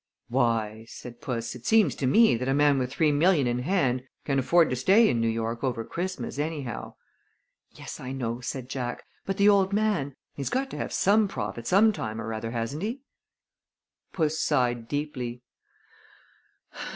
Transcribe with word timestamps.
"Why," 0.29 0.85
said 0.89 1.21
puss, 1.21 1.53
"it 1.53 1.67
seems 1.67 1.93
to 1.97 2.07
me 2.07 2.33
that 2.35 2.47
a 2.47 2.55
man 2.55 2.79
with 2.79 2.91
three 2.91 3.11
million 3.11 3.45
in 3.45 3.59
hand 3.59 4.01
can 4.25 4.39
afford 4.39 4.71
to 4.71 4.75
stay 4.75 5.07
in 5.07 5.21
New 5.21 5.27
York 5.29 5.63
over 5.63 5.85
Christmas, 5.85 6.39
anyhow." 6.39 6.95
"Yes, 7.75 7.99
I 7.99 8.11
know," 8.11 8.39
said 8.41 8.67
Jack. 8.67 9.03
"But 9.27 9.37
the 9.37 9.47
old 9.47 9.73
man 9.73 10.15
he's 10.33 10.49
got 10.49 10.71
to 10.71 10.77
have 10.77 10.91
some 10.91 11.27
profit 11.27 11.67
some 11.67 11.93
time 11.93 12.19
or 12.19 12.33
other, 12.33 12.49
hasn't 12.49 12.81
he?" 12.81 13.03
Puss 14.11 14.39
sighed 14.39 14.87
deeply. 14.87 15.43